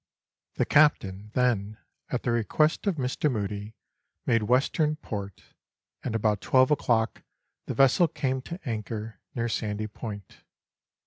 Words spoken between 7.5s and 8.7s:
the vessel came to